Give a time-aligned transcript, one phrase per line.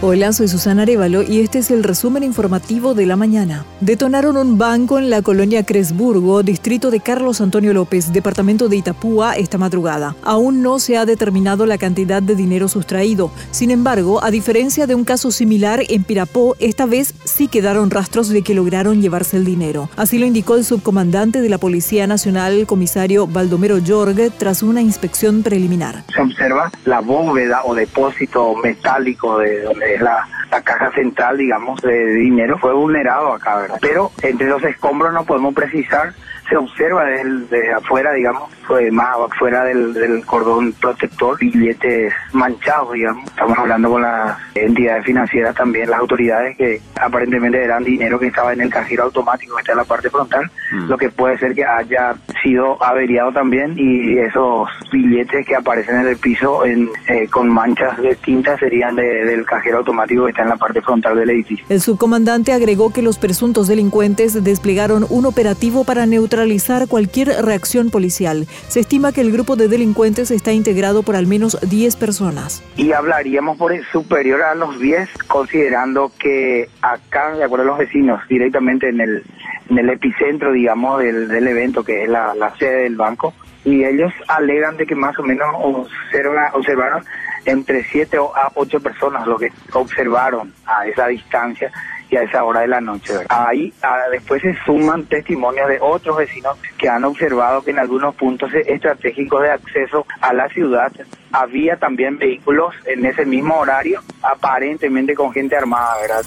[0.00, 3.64] Hola, soy Susana Arevalo y este es el resumen informativo de la mañana.
[3.80, 9.32] Detonaron un banco en la colonia Cresburgo, distrito de Carlos Antonio López, departamento de Itapúa,
[9.32, 10.14] esta madrugada.
[10.22, 13.32] Aún no se ha determinado la cantidad de dinero sustraído.
[13.50, 18.28] Sin embargo, a diferencia de un caso similar en Pirapó, esta vez sí quedaron rastros
[18.28, 19.90] de que lograron llevarse el dinero.
[19.96, 25.42] Así lo indicó el subcomandante de la Policía Nacional, comisario Baldomero Jorge, tras una inspección
[25.42, 26.04] preliminar.
[26.38, 32.56] Observa la bóveda o depósito metálico de donde la, la caja central, digamos, de dinero
[32.58, 33.78] fue vulnerado acá, ¿verdad?
[33.80, 36.14] Pero entre los escombros no podemos precisar
[36.48, 43.24] se observa desde, afuera, digamos, fue más afuera del, cordón protector, billetes manchados, digamos.
[43.28, 48.52] Estamos hablando con las entidades financieras también, las autoridades que aparentemente eran dinero que estaba
[48.52, 50.88] en el cajero automático que está en la parte frontal, mm.
[50.88, 56.08] lo que puede ser que haya sido averiado también y esos billetes que aparecen en
[56.08, 60.48] el piso en, eh, con manchas de tinta serían del cajero automático que está en
[60.50, 61.64] la parte frontal del edificio.
[61.68, 68.46] El subcomandante agregó que los presuntos delincuentes desplegaron un operativo para neutralizar cualquier reacción policial.
[68.68, 72.62] Se estima que el grupo de delincuentes está integrado por al menos 10 personas.
[72.76, 78.20] Y hablaríamos por superior a los 10, considerando que acá, de acuerdo a los vecinos,
[78.28, 79.22] directamente en el,
[79.70, 83.34] en el epicentro, digamos, del, del evento, que es la, la sede del banco,
[83.64, 87.04] y ellos alegan de que más o menos observa, observaron
[87.44, 91.70] entre 7 a 8 personas lo que observaron a esa distancia
[92.10, 93.14] y a esa hora de la noche.
[93.28, 98.14] Ahí ah, después se suman testimonios de otros vecinos que han observado que en algunos
[98.14, 100.92] puntos estratégicos de acceso a la ciudad
[101.32, 106.22] había también vehículos en ese mismo horario, aparentemente con gente armada, ¿verdad?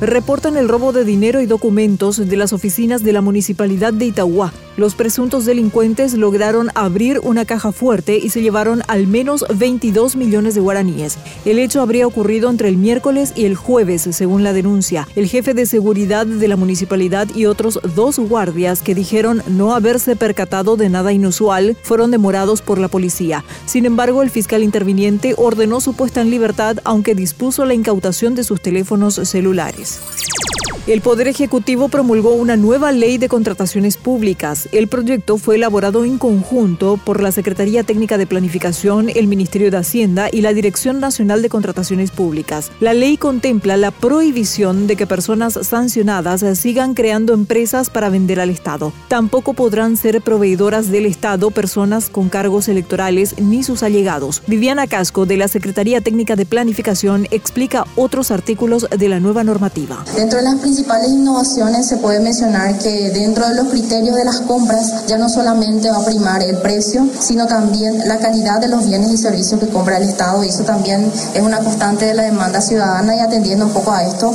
[0.00, 4.52] Reportan el robo de dinero y documentos de las oficinas de la municipalidad de Itagua.
[4.76, 10.54] Los presuntos delincuentes lograron abrir una caja fuerte y se llevaron al menos 22 millones
[10.54, 11.16] de guaraníes.
[11.46, 15.08] El hecho habría ocurrido entre el miércoles y el jueves, según la denuncia.
[15.16, 20.14] El jefe de seguridad de la municipalidad y otros dos guardias que dijeron no haberse
[20.14, 23.44] percatado de nada inusual fueron demorados por la policía.
[23.64, 28.44] Sin embargo, el fiscal interviniente ordenó su puesta en libertad, aunque dispuso la incautación de
[28.44, 29.85] sus teléfonos celulares.
[29.86, 30.45] days.
[30.86, 34.68] El Poder Ejecutivo promulgó una nueva ley de contrataciones públicas.
[34.70, 39.78] El proyecto fue elaborado en conjunto por la Secretaría Técnica de Planificación, el Ministerio de
[39.78, 42.70] Hacienda y la Dirección Nacional de Contrataciones Públicas.
[42.78, 48.50] La ley contempla la prohibición de que personas sancionadas sigan creando empresas para vender al
[48.50, 48.92] Estado.
[49.08, 54.40] Tampoco podrán ser proveedoras del Estado personas con cargos electorales ni sus allegados.
[54.46, 60.04] Viviana Casco, de la Secretaría Técnica de Planificación, explica otros artículos de la nueva normativa.
[60.14, 64.40] Dentro de las principales innovaciones se puede mencionar que dentro de los criterios de las
[64.40, 68.84] compras ya no solamente va a primar el precio, sino también la calidad de los
[68.84, 72.24] bienes y servicios que compra el Estado y eso también es una constante de la
[72.24, 74.34] demanda ciudadana y atendiendo un poco a esto,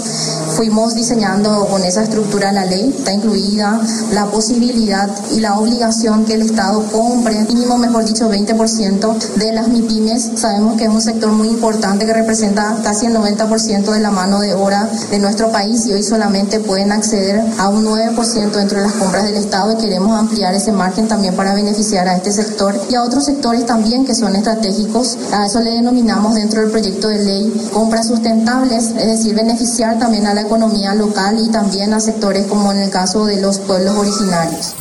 [0.55, 3.79] fuimos diseñando con esa estructura la ley, está incluida
[4.11, 9.67] la posibilidad y la obligación que el Estado compre, mínimo mejor dicho 20% de las
[9.67, 10.31] MIPIMES.
[10.37, 14.39] Sabemos que es un sector muy importante que representa casi el 90% de la mano
[14.39, 16.01] de obra de nuestro país y hoy
[16.31, 20.53] solamente pueden acceder a un 9% dentro de las compras del Estado y queremos ampliar
[20.53, 24.33] ese margen también para beneficiar a este sector y a otros sectores también que son
[24.37, 25.17] estratégicos.
[25.33, 30.25] A eso le denominamos dentro del proyecto de ley compras sustentables, es decir, beneficiar también
[30.25, 33.97] a la economía local y también a sectores como en el caso de los pueblos
[33.97, 34.73] originarios.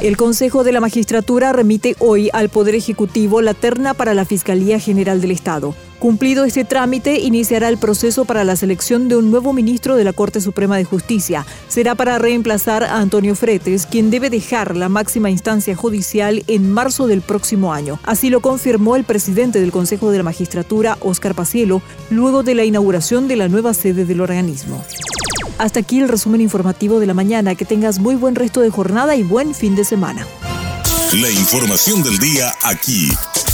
[0.00, 4.78] El Consejo de la Magistratura remite hoy al Poder Ejecutivo la terna para la Fiscalía
[4.78, 5.74] General del Estado.
[5.98, 10.12] Cumplido este trámite, iniciará el proceso para la selección de un nuevo ministro de la
[10.12, 11.46] Corte Suprema de Justicia.
[11.68, 17.06] Será para reemplazar a Antonio Fretes, quien debe dejar la máxima instancia judicial en marzo
[17.06, 17.98] del próximo año.
[18.04, 21.80] Así lo confirmó el presidente del Consejo de la Magistratura, Óscar Pacielo,
[22.10, 24.84] luego de la inauguración de la nueva sede del organismo.
[25.58, 27.54] Hasta aquí el resumen informativo de la mañana.
[27.54, 30.26] Que tengas muy buen resto de jornada y buen fin de semana.
[31.14, 33.08] La información del día aquí,